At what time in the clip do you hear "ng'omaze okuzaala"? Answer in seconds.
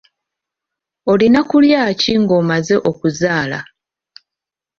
2.21-3.59